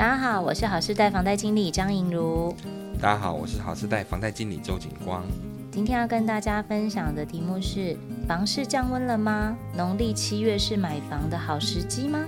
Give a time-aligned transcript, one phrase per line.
[0.00, 2.56] 大家好，我是好事贷房贷经理张莹如。
[3.02, 5.22] 大家好，我是好事贷房贷经理周景光。
[5.70, 7.94] 今天要跟大家分享的题目是：
[8.26, 9.54] 房市降温了吗？
[9.76, 12.18] 农历七月是买房的好时机吗？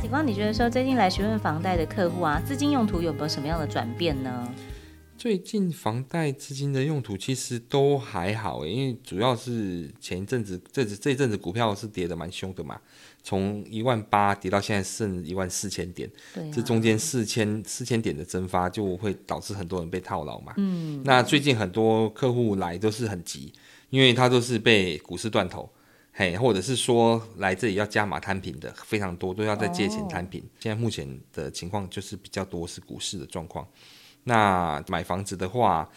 [0.00, 4.30] 景光，你觉得说最近来询问房贷的客户啊，资金用途有没有什么样的转变呢？
[5.16, 12.78] 最近房贷资金的用途其实都还好，因为主要是前一阵子这这一阵子股票是跌的蛮凶的嘛。
[13.22, 20.54] 从一万八跌到现在剩一万四千点，对啊，这中间四千四千点的蒸发就会导致很多人被套牢嘛。
[20.58, 23.52] 嗯，那最近很多客户来都是很急，
[23.90, 25.68] 因为他都是被股市断头，
[26.12, 30.40] 嘿，或者是说来这里要加码摊平的非常多，都要再借钱摊平。
[30.40, 30.46] 哦。
[30.60, 33.66] 现在目前的情况就是比较多是股市的状况。
[34.28, 35.88] 那买房子的话，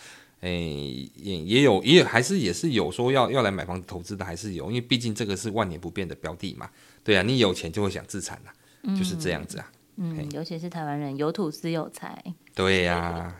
[0.41, 6.69] 诶、欸，也也有也有还是也是有说要要来买房子投资的，还是有，因为毕竟这个是万年不变的标的嘛。
[7.03, 9.71] 对啊，你有钱就会想自产啊，嗯、就是这样子啊。
[10.01, 12.23] 嗯，尤其是台湾人有土斯有财。
[12.55, 13.35] 对呀、啊。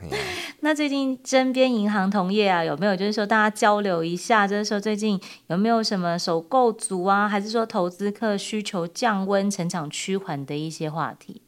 [0.60, 11.40] 那最近身边银行同业啊，有没有就是说大家交流一下，就是说最近有没有什么首购族啊，还是说投资客需求降温、成长趋缓的一些话题？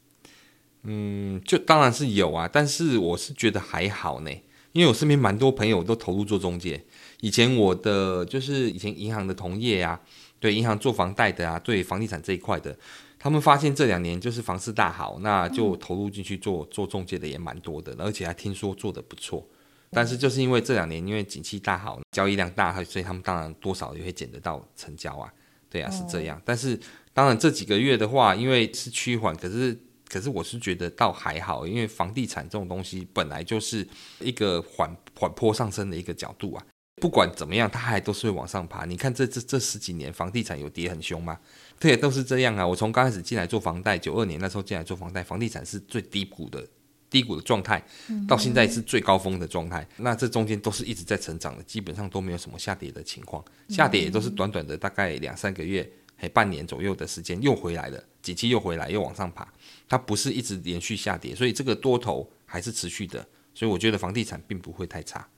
[0.84, 4.30] 嗯，就当然是有啊，但是我是觉得还好呢，
[4.72, 6.84] 因为我身边蛮多朋友都投入做中介。
[7.20, 10.00] 以前我的就是以前银行的同业啊。
[10.42, 12.76] 对银行做房贷的啊，对房地产这一块的，
[13.16, 19.46] 他们发现这两年就是房市大好，那就投入进去做做中介的也蛮多的，而且还听说做的不错。
[19.92, 25.32] 但是就是因为这两年因为景气大好，交易量大，所以他们当然多少也会捡得到成交啊。
[25.70, 26.42] 对啊，是这样。
[26.44, 26.76] 但是
[27.14, 29.80] 当然这几个月的话，因为是趋缓，可是
[30.12, 33.86] 可是我是觉得倒还好，因为房地产这种东西本来就是
[34.20, 36.62] 一个缓缓坡上升的一个角度啊。
[37.00, 38.84] 不管怎么样，它还都是会往上爬。
[38.84, 41.38] 你看这这这十几年，房地产有跌很凶吗？
[41.80, 42.66] 对，都是这样啊。
[42.66, 46.64] 我从刚开始进来做房贷，九二年那时候进来做房贷，房地产是最低谷的
[47.08, 47.82] 低谷的状态，
[48.28, 49.84] 到现在是最高峰的状态。
[49.96, 53.42] 那这中间都是一直在成长的，基本上都没有什么下跌的情况。
[53.68, 55.90] 下跌也都是短短的大概两三个月，
[56.22, 59.52] 还半年左右的时间又回来了，景气又回来又往上爬。
[59.88, 63.26] 它不是一直连续下跌，所以这个多头还是持续的。
[63.52, 65.28] 所以我觉得房地产并不会太差。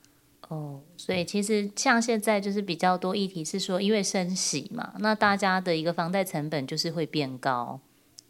[0.48, 7.80] 哦，所以其实像现在就是比较多议题是说，因为升息嘛，那大家的一个房贷成本就是会变高，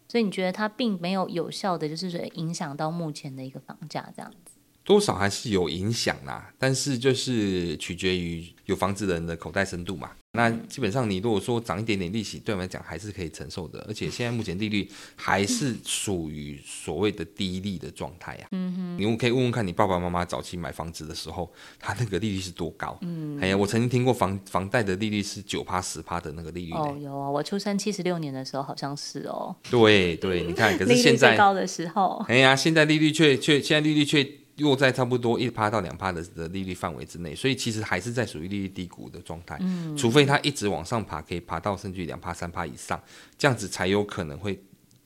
[0.06, 4.52] 所以你觉得它并没有有效的就是说影响到目前的一个房价这样子。
[4.84, 10.12] 多少还是有影响啦，但是就是取决于有房子的人的口袋深度嘛。
[10.36, 18.48] 那基本上你如果说涨一点点利息，对我们来讲还是可以承受的，而且现在目前利率还是属于所谓的低利的状态呀。
[18.50, 22.98] 嗯哼，你可以问问看你爸爸妈妈早期买房子的时候，他那个利率是多高？
[23.02, 26.72] 嗯，哎呀，我曾经听过房房贷的利率是九趴十趴的那个利率。
[26.72, 29.54] 哦，有啊，我出生七十六年的时候好像是哦。
[29.70, 34.28] 对对，你看，可是现在最高的时候，哎呀，现在利率却却现在利率却。
[34.58, 39.58] 落在差不多一趴到两趴的的利率范围之内，所以其实还是在属于利率低谷的状态。
[39.60, 43.02] 嗯，除非它一直往上爬，可以爬到甚至两趴三趴以上，
[43.36, 44.62] 这样子才有可能会。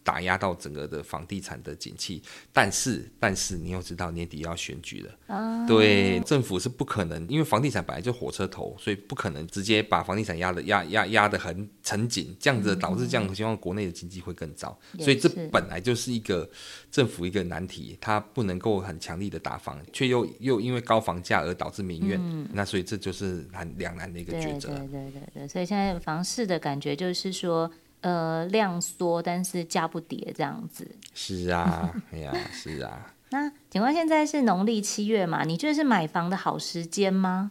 [0.08, 16.48] 打压到整个的房地产的景气，但是但是你又知道年底要选举了，啊、对，政府是不可能，因为房地产本来就火车头，所以不可能直接把房地产压的压压压的很沉紧，这样子导致这样，情况国内的经济会更糟，嗯、所以这本来就是一个
[16.90, 24.70] 政府一个难题，它不能够很强力的打房，却又又因为高房价而导致民怨，嗯、那所以这就是很两难的一个抉择。
[24.70, 27.70] 对对对对，所以现在房市的感觉就是说。
[28.00, 30.88] 呃，量缩，但是价不跌，这样子。
[31.14, 33.14] 是啊， 哎呀，是啊。
[33.30, 35.44] 那请问现在是农历七月嘛？
[35.44, 37.50] 你觉得是买房的好时间吗？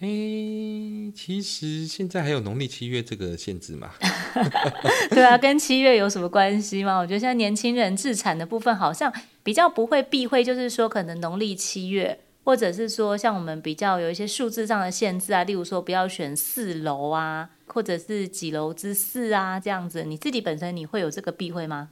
[0.00, 3.90] 哎、欸，其实现在还有农历七月这个限制嘛？
[5.10, 6.96] 对啊，跟七月有什么关系吗？
[6.98, 9.12] 我觉得现在年轻人自产的部分好像
[9.42, 12.20] 比较不会避讳，就是说可能农历七月。
[12.48, 21.90] 或者是说，像我们比较有一些数字上的限制啊，例如说不要选四楼啊，或者是几楼之四啊，这样子，你自己本身你会有这个避讳吗？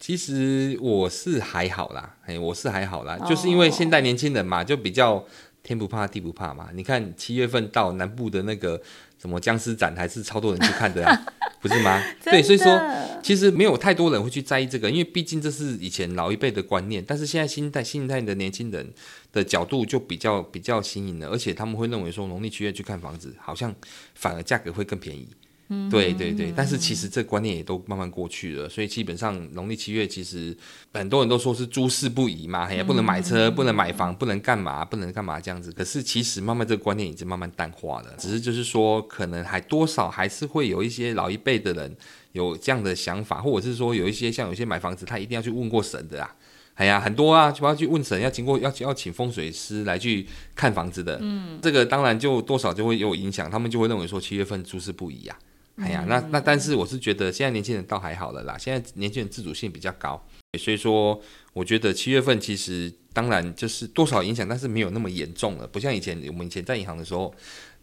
[0.00, 5.22] 其实我是还好啦，哎，我是还好啦，哦、就是因为现代年轻人嘛，就比较
[5.62, 6.70] 天不怕地不怕嘛。
[6.72, 8.80] 你看七月份到南部的那个
[9.20, 11.22] 什么僵尸展，还是超多人去看的啊，
[11.60, 12.02] 不是吗？
[12.24, 12.80] 对，所以说。
[13.20, 18.90] 其实没有太多人会去在意这个，因为毕竟这是以前老一辈的观念，但是现在新一代新一代的年轻人
[19.32, 23.74] 的角度就比较比较新颖了，而且他们会认为说农历七月去看房子，好像
[24.14, 25.28] 反而价格会更便宜。
[25.70, 30.56] 嗯，对对对，但是其实这观念也都慢慢过去了，所以基本上农历七月其实
[30.94, 35.70] 很多人都说是诸事不宜嘛，也不能买车，不能买房，不能干嘛，不能干嘛这样子。
[35.72, 41.94] 可是其实慢慢这个观念已经慢慢淡化了，只是就是说可能还多少还是会有一些老一辈的人
[42.32, 46.34] 有这样的想法，或者是说有一些像有些买房子他一定要去问过神的啊。
[46.76, 50.24] 哎呀，很多啊，就要去问神，要经过要要请风水师来去
[50.54, 51.18] 看房子的。
[51.20, 55.36] 嗯，这个当然就多少就会有影响，他们就会认为说七月份诸事不宜呀。
[55.80, 60.22] 哎呀，那那但是我是觉得现在年轻人倒还好了啦，现在年轻人自主性比较高，
[60.58, 61.20] 所以说
[61.52, 67.34] 我觉得七月份其实当然就是多少影响，但是没有那么严重了，不像以前我们以前在银行的时候，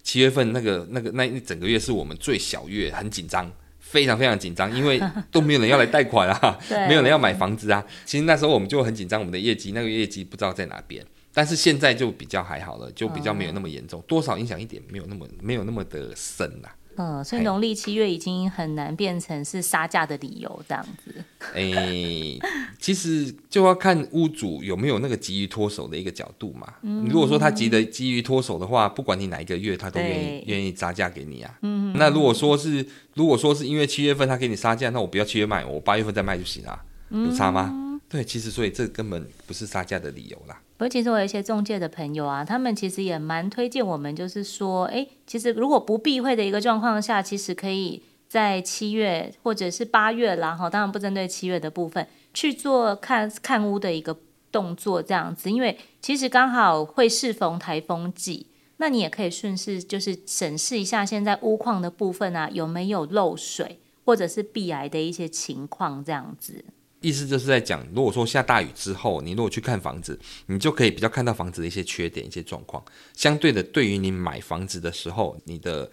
[0.03, 3.51] 七月份那个那个那一整个月是我们最小月，很紧张。
[3.79, 4.99] 非常非常紧张，因为
[5.31, 6.59] 都没有人要来贷款啊，
[6.89, 7.85] 没有人要买房子啊。
[8.03, 11.05] 其实那时候我们就很紧张，我们的业绩那个业绩不知道在哪边。
[11.31, 16.75] 但是现在就比较还好了，就比较没有那么严重，多少影响一点，没有那么没有那么的深啦。
[16.97, 21.13] 嗯，所以农历七月已经很难变成是杀价的理由这样子。
[21.53, 22.39] 哎、欸，
[22.79, 26.73] 其实就要看屋主有没有那个急于脱手的一个角度嘛。
[26.81, 31.57] 嗯，如果说他急得急于脱手的话，不管你哪一个月，他都愿意愿意杀价给你啊。
[31.61, 37.69] 嗯，那如果说是如果说是因为七月份他给你杀价，那我不要七月卖，我八月份再卖就行了，有差吗？
[37.73, 40.61] 嗯、对，其实所以这根本不是杀价的理由啦。
[40.77, 54.17] 不过，其实我有一些中介的朋友啊，他们其实也蛮推荐我们，就是说，哎，其实如果不避讳的一个状况下，其实可以在七月或者是八月啦，哈，当然不针对七月的部分去做看看屋的一个
[54.51, 58.47] 动作，这样子，因为其实刚好会适逢台风季，
[58.77, 66.63] 那你也可以顺势就是审视一下现在屋况的部分啊，有没有漏水或者是避癌的一些情况，这样子。
[67.05, 72.83] 意思就是在讲，如果说下大雨之后，你如果去看房子，你就可以比较看到房子的一些缺点、一些状况。
[73.13, 75.87] 相对的，对于你买房子的时候，你的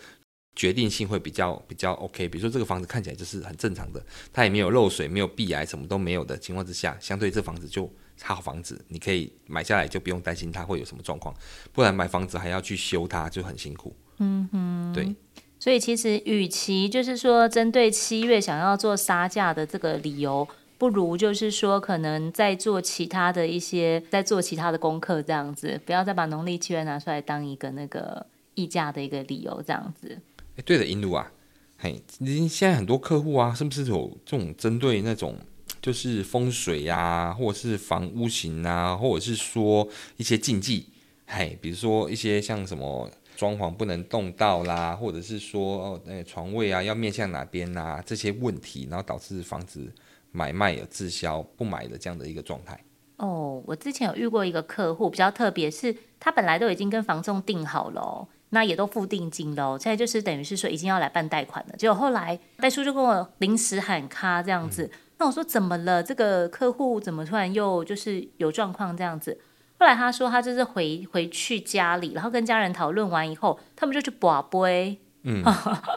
[0.56, 2.26] 决定性会比较比较 OK。
[2.30, 7.92] 比如说这个房子看起来就是很正常的，它也没有漏水、没有壁癌，什么都没有的情况之下，相对这房子就
[8.22, 11.34] 好房子，你可以买下来就不用担心它会有什么状况。
[11.74, 13.94] 不然买房子还要去修它，就很辛苦。
[14.18, 15.14] 嗯哼，对。
[15.60, 20.48] 所以其实，与其就是说针对七月想要做杀价的这个理由。
[20.82, 28.26] 不如就是说，可能在做其他的一些，在做其他的功课这样子，不要再把农历七月拿出来当一个那个
[28.56, 30.18] 议价的一个理由这样子。
[30.56, 31.30] 哎，对的，银如啊，
[31.78, 35.36] 嘿，你现在很多客户啊，是不是有这种针对那种
[35.80, 40.88] 就是风水啊，或者是房屋型啊，或者是说一些禁忌，
[41.26, 49.88] 嘿，比如说一些像什么装潢不能动到啦，或者是说哦，那床位啊要面向哪边啊，这些问题，然后导致房子。
[50.32, 52.78] 买卖有滞销不买的这样的一个状态
[53.16, 66.02] 哦，我之前有遇过一个客户比较特别，是他本来都已经跟房仲定好了哦，那也都付定金了，现在就是等于是说已经要来办贷款了，结果后来代叔就跟我临时喊卡这样子，嗯、那我说怎么了？
[66.02, 69.38] 这个客户怎么突然又就是有状况这样子？
[69.78, 74.98] 后来他说他就是回回去家里，然后跟家人讨论完以后，他们就去跋杯。
[75.24, 75.40] 嗯，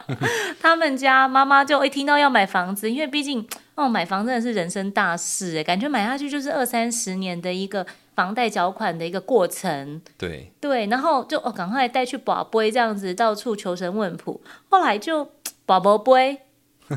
[0.62, 7.86] 他们家妈妈就一听到要买房子，因为毕竟哦，买房真的是人生大事哎，感觉买下去就是二三十年的一个
[8.16, 10.02] 房贷缴款的一个过程。
[10.18, 14.40] 对对，然后就哦，赶快带去跋杯这样子，到处求神问卜。
[14.70, 15.30] 后来就
[15.68, 16.40] 跋不杯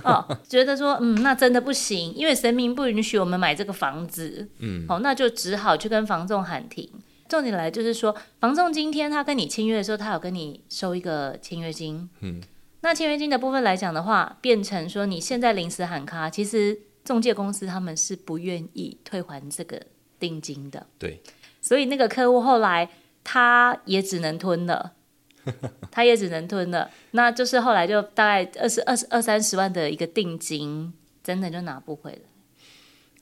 [0.04, 4.48] 哦，觉得说嗯，那真的不行，因为神明不允许我们买这个房子。
[4.58, 6.88] 嗯，好，那就只好去跟房仲喊停。
[7.28, 12.08] 重点来就是说，房仲今天他跟你签约的时候，他有跟你收一个签约金。
[12.20, 12.40] 嗯，
[12.80, 19.82] 那签约金的部分来讲的话，变成说你现在临时喊卡，其实中介公司他们是不愿意退还这个
[20.20, 20.86] 定金的。
[20.98, 21.20] 对，
[21.60, 22.88] 所以那个客户后来
[23.24, 24.92] 他也只能吞了，
[25.90, 26.88] 他也只能吞了。
[27.10, 30.92] 那就是后来就大概二十二十二三十万的一个定金，
[31.24, 32.12] 真的就拿不回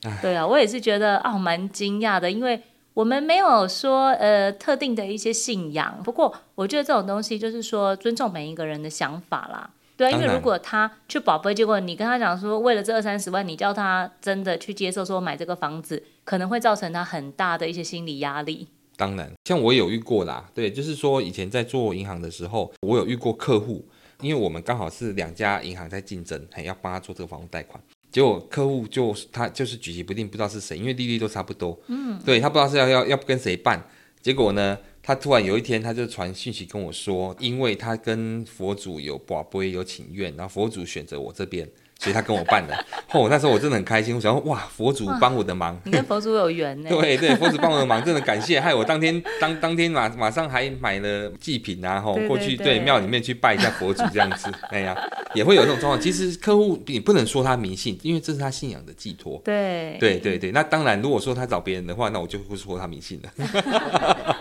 [0.01, 0.17] 来。
[0.21, 2.61] 对啊，我也是觉得啊，蛮惊讶的，因为。
[2.97, 9.69] 我们没有说呃特定的一些信仰，不过我觉得这种东西就是说尊重每一个人的想法啦。
[9.95, 18.67] 对，因为如果他去宝贝，结果你跟他讲说为了这二三十万，你叫他真的去接受说买这个房子，可能会造成他很大的一些心理压力。
[18.95, 23.85] 当然，像我有遇过啦，对，就是说以前在做银行的时候，我有遇过客户，
[24.21, 27.79] 因为我们刚好是两家银行在竞争，还要帮他做这个房屋贷款。
[28.11, 31.77] 结果客户就他就是举棋不定，不知道是谁，因为利率都差不多。
[31.87, 33.85] 嗯，对，他不知道是要要要跟谁办。
[34.21, 42.75] 结果呢，他突然有一天他就传讯息跟我说，因为他跟佛祖有跋杯有请愿，然后佛祖选择我这边，所以他跟我办的。
[43.11, 46.89] 哦，那时候我真的很开心，我想说哇，佛祖帮我的忙，你跟佛祖有缘呢。
[46.89, 54.51] 对对， 佛祖帮我的忙，真的感谢，害我当天当当天马马上还买了祭品啊，吼，过去对庙里面去拜一下佛祖这样子。
[54.69, 54.95] 哎呀，
[55.33, 55.99] 也会有这种状况。
[55.99, 59.41] 其实客户你不能说他迷信，因为这是他信仰的寄托。
[59.43, 64.35] 对对对对，那当然，如果说他找别人的话，那我就会说他迷信了。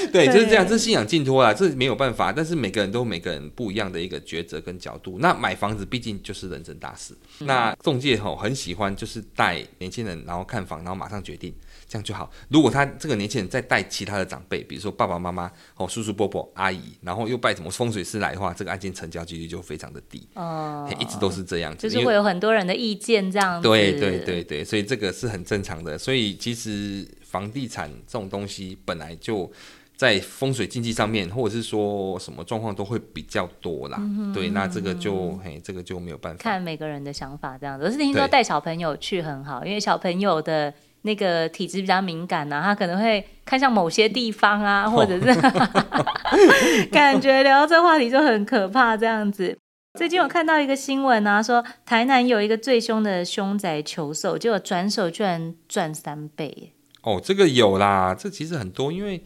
[0.12, 2.32] 对，就是这样，这是信仰寄托啦，这没有办法。
[2.32, 5.18] 但是每个人都有每个人不一样的一个抉择跟角度。
[5.20, 7.14] 那买房子毕竟就是人生大事。
[7.40, 11.54] 嗯、那中介吼很喜欢，就是带年轻人，然后看房，然后马上决定，
[11.88, 12.30] 这样就好。
[12.48, 20.26] 如果他这个年轻人再带其他的长辈，比如说爸爸妈妈、哦叔叔伯伯、阿姨，然后又拜什么风水师来的话，这个案件成交几率就非常的低。
[20.34, 23.68] 哦，一直都是这样子，就是会有很多人的意见这样子。
[23.68, 25.98] 对对对对，所以这个是很正常的。
[25.98, 29.50] 所以其实房地产这种东西本来就。
[30.00, 33.98] 在风水经济上面，或者是说什么状况都会比较多啦。
[34.00, 36.42] 嗯、对，那这个就嘿，这个就没有办法。
[36.42, 37.84] 看每个人的想法这样子。
[37.84, 49.54] 我是听说带小朋友去很好，因为小朋友的那个体质比较敏感啊，他可能会看向某些地方啊，或者是、哦、感觉聊到这话题就很可怕这样子。
[49.98, 56.72] 最近我看到一个新闻啊，说台南有一个最凶的凶宅求售，结果转手居然赚三倍。
[57.02, 59.22] 哦，这个有啦，这其实很多，因为。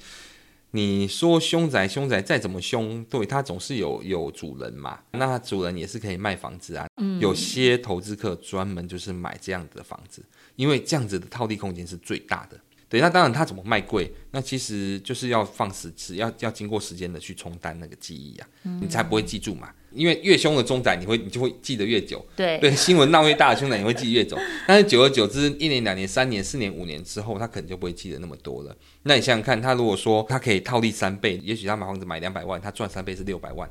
[0.74, 4.98] 你说凶宅，凶宅再怎么凶，对，它总是有有主人嘛。
[5.12, 6.84] 那主人也是可以卖房子啊。
[6.96, 10.20] 嗯，有些投资客专门就是买这样子的房子，
[10.56, 12.58] 因为这样子的套利空间是最大的。
[12.94, 19.68] 对，那当然他怎么卖贵，那其实就是要放时，要要经过时间的去冲淡那个记忆啊，嗯、你才不会记住嘛。
[19.90, 22.24] 因为越凶的中仔，你会你就会记得越久。
[22.36, 24.38] 对对，新闻闹越大的凶宅，你会记得越久。
[24.64, 28.76] 但是久而久之，一年、两年、三年、四年、五年之后，他可能就不会记得那么多了。
[29.02, 33.68] 那你想想看，他如果说他可以套利三倍，也许他买房子买两百万，他赚三倍是六百万，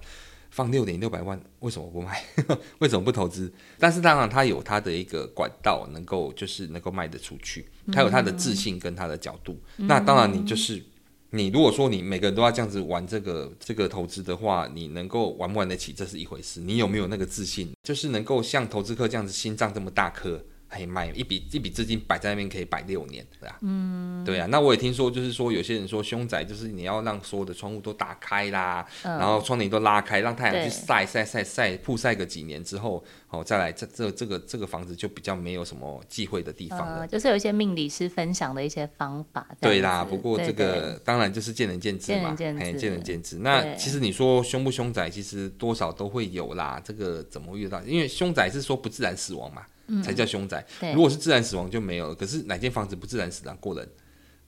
[0.54, 2.24] 放六点六百万，为什么不卖？
[2.78, 3.52] 为什么不投资？
[3.80, 9.60] 但是当然，他有他的一个管道，能够就是能够卖得出去，他有他的自信跟他的角度。
[9.78, 10.84] 嗯、那当然，你就是。
[11.36, 16.62] 你如果说你每个人都要这样子玩这个这个投资的话，你能够玩不玩得起，这是一回事。
[16.62, 20.40] 你有没有那个自信，就是能够像投资客这样子心脏这么大颗？
[20.74, 24.48] 可以卖一笔一笔资金摆在那边可以摆六年，对啊，嗯，对啊。
[24.48, 37.08] 那我也听说，就是说有些人说凶宅就是你要让所有的窗户都打开啦，嗯、然后窗帘都拉开，让太阳去晒晒晒晒曝晒个几年之后，哦再来这这这个这个房子就比较没有什么忌讳的地方了、嗯。
[37.08, 39.48] 就是有一些命理师分享的一些方法。
[39.62, 42.80] 对啦，不过这个当然就是见仁见智嘛，见仁见智。
[42.80, 43.38] 见仁见智。
[43.40, 46.82] 那其实你说凶不凶宅，其实多少都会有啦。
[46.84, 47.82] 这个怎么遇到？
[47.84, 49.64] 因为凶宅是说不自然死亡嘛。
[50.02, 50.66] 才叫凶宅。
[50.80, 52.16] 嗯、如果是自然死亡就没有了。
[52.16, 53.88] 可是哪间房子不自然死亡过人？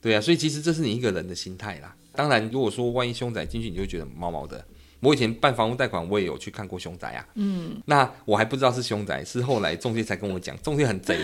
[0.00, 1.94] 对啊，所以其实这是你一个人的心态啦。
[2.12, 4.64] 当然，如果说万一凶宅进去，你就会觉得毛毛的。
[5.06, 7.24] 我以前办房屋贷款，我也有去看过凶宅啊。
[7.36, 11.16] 嗯，那我还不知道是凶宅，是后来中介才跟我讲，中介很贼。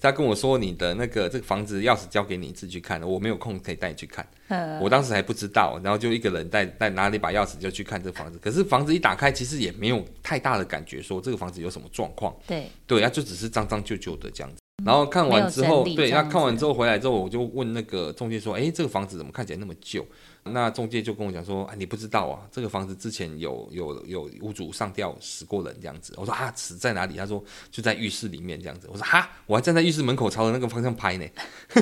[0.00, 4.26] 他跟我说：“你的那个这个房子钥匙交给你自己去看，我没有空可以带你去看。
[4.48, 8.38] 呵”我当时还不知道，然后就一个人带带拿了一把钥匙就去看这个房子。
[8.42, 12.34] 可是房子一打开，其实也没有太大的感觉，说这个房子有什么状况。
[12.44, 14.60] 对对，那就只是脏脏旧旧的这样子。
[14.84, 20.04] 然后看完之后，对，那看完之后回来之后，我就问那个中介说：“哎，这个房子怎么看起来那么旧？”
[20.52, 31.26] 那中介就跟我讲说：“啊，你不知道啊，这个房子之前有有有屋主上吊死过人这样子。”我说：“啊，死在哪里？”他说：“就在浴室里面这样子。”我说：“哈，我还站在浴室门口朝着那个方向拍呢。”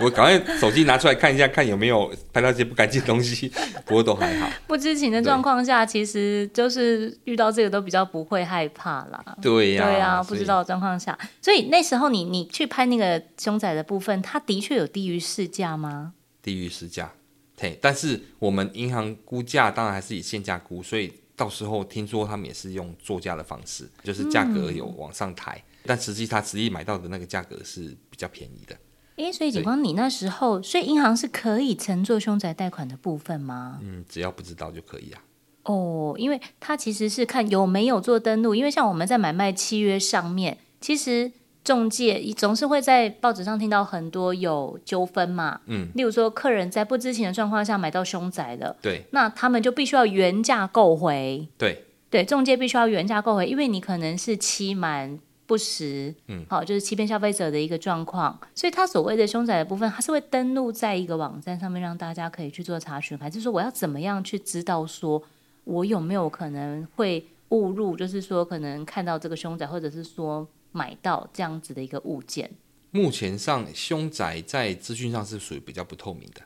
[0.00, 3.48] 我赶快手机拿出来看一下，看有没有拍到一些不干净的东西。
[3.84, 4.50] 不过都还好。
[4.66, 9.24] 不知情的状况下，其实就是遇到这个都比较不会害怕啦。
[9.42, 16.14] 对呀、啊，对啊，不知道的状况下，所以那时候你你去拍那个凶宅的部分，它的确有低于市价吗？
[16.42, 17.12] 低于市价。
[17.60, 28.74] 对，但是我们银行估价当然还是以现价估，所以到时候听说他们也是用作价的方式，就是价格有往上抬，嗯、但实际他实际买到的那个价格是比较便宜的。
[29.16, 33.78] 诶，所以警方，你那时候，所以银行是可以乘坐凶宅贷款的部分吗？
[33.82, 35.22] 嗯，只要不知道就可以啊。
[35.64, 41.32] 哦，因为他其实是看有没有做登录，因为像我们在买卖契约上面，其实。
[41.62, 65.22] 仲介总是会在报纸上听到很多有纠纷嘛，嗯，例如说客人在不知情的状况下买到凶宅的，对，那他们就必须要原价购回，对，对，中介必须要原价购回，因为你可能是欺瞒不实，嗯，好，就是欺骗消费者的一个状况，所以他所谓的凶宅的部分，他是会登录在一个网站上面，让大家可以去做查询，还是说我要怎么样去知道说
[65.64, 70.48] 我有没有可能会误入，就是说可能看到这个凶宅，或者是说。
[70.72, 72.50] 买到这样子的一个物件，
[72.90, 76.42] 目前上凶宅在资讯上是属于比较不透明的。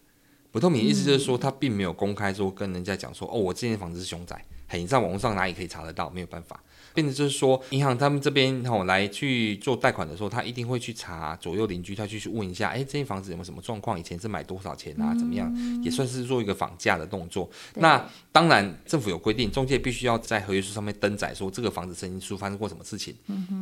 [0.51, 6.09] 不透明意思就是说，他并没有公开说跟人家讲说，哦，我这间房子是凶宅，嘿，你在网络上哪里可以查得到？
[6.11, 6.61] 没有办法。
[6.93, 13.99] 变成就是说，银行他们这边吼来去做贷款的时候，他一定会去查左右邻居，他去去问一下，哎，这间房子有没有什么状况？
[13.99, 15.13] 以前是买多少钱啊？
[15.19, 15.53] 怎么样？
[15.83, 17.51] 也算是做一个房价的动作。
[17.75, 23.13] 那当然，政府有规定，中介必须要在合约书上面登载说这个房子曾经出发生过什么事情。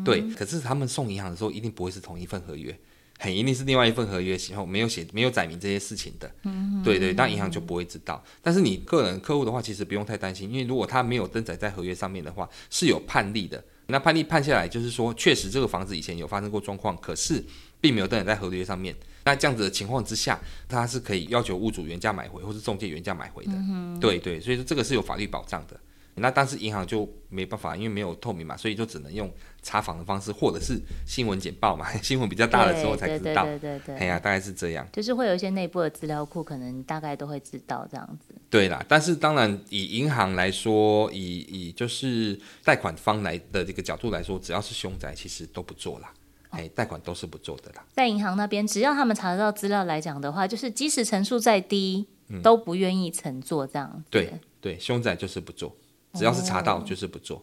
[0.04, 2.78] 对，可是他们送银行的时候，一定不会是同一份合约。
[3.22, 8.20] 很一定是另外一份合约，然后没有写、没有载明这些事情的，嗯、对对，那银行就不会知道。
[8.42, 13.62] 但是你个人客户的话，其实不用太担心，因为如果他没有登载在合约上面的话，是有判例的。
[13.86, 17.40] 那判例判下来，就是说确实这个房子以前有发生过状况，可是
[17.80, 18.92] 并没有登载在合约上面。
[19.24, 23.52] 那这样子的情况之下，他是可以要求屋主原价买回，或是中介原价买回的。
[23.54, 25.78] 嗯、对对，所以说这个是有法律保障的。
[26.16, 33.44] 那当时银行就没办法，因为没有透明嘛，所以就只能用查访的方式，或者是新闻简报嘛， 新闻比较大的时候才知道。
[33.44, 34.86] 对对对对，哎呀，大概是这样。
[34.92, 38.34] 就是会有一些内部的资料库，可能大概都会知道这样子。
[38.50, 46.12] 对啦，但是当然以银行来说，以以就是贷款方来的这个角度来说，只要是凶宅，其实都不做啦。
[46.50, 47.84] 哎，贷款都是不做的啦。
[47.94, 54.04] 在银行那边，只要他们查得到资料来讲的话，就是即使成数再低，嗯、都不愿意乘坐这样子。
[54.10, 55.74] 对对，凶宅就是不做。
[56.14, 57.42] 只要是查到就是不做，哦、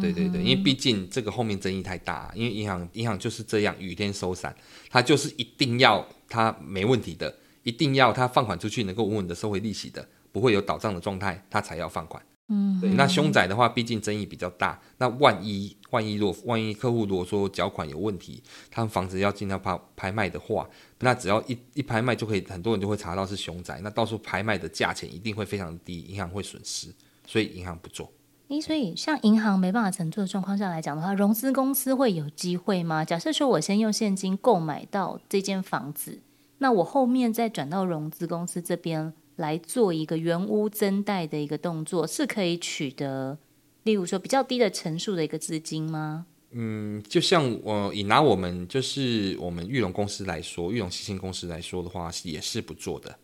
[0.00, 4.54] 对对对，因为毕竟这个后面争议太大，因为银行银行就是这样雨天收伞，
[4.90, 12.22] 他就是一定要他没问题的，一定要他放款出去能够稳稳的收回利息的，不会有倒账的状态，他才要放款。
[12.48, 12.90] 嗯，对。
[12.90, 26.88] 那凶宅的话，毕竟争议比较大，那万一万一如果万一客户如果说缴款有问题，他们房子要进到拍拍卖的话，那只要一一拍卖就可以，很多人就会查到是凶宅，那到时候拍卖的价钱一定会非常低，银行会损失。
[27.24, 28.12] 所以银行不做。
[28.48, 33.04] 诶，所以像银行没办法承做的状况下来讲的话，融资公司会有机会吗？
[33.04, 36.20] 假设说我先用现金购买到这间房子，
[36.58, 43.38] 那我后面再转到融资公司这边来做一个原屋增贷的一个动作，是可以取得，
[43.84, 46.26] 例如说比较低的成数的一个资金吗？
[46.50, 53.16] 嗯，就像我以拿我们就是我们玉龙公司来说，玉龙新兴公司来说的话，也是不做的。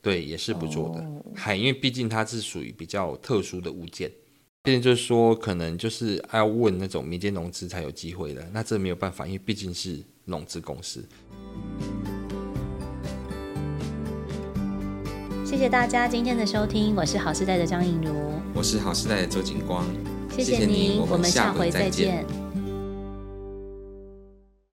[0.00, 1.02] 对，也是不做的，
[1.34, 1.60] 还、oh.
[1.60, 4.10] 因为毕竟它是属于比较特殊的物件，
[4.66, 11.06] 毕竟就是说，可能就是要问那种民间融资才有机会的，那这没有办法，因为毕竟是融资公司。
[15.44, 18.14] 谢谢大家今天的收听，我是好时代的张颖如，
[18.54, 19.84] 我是好时代的周景光，
[20.34, 22.24] 谢谢您，我们下回再见。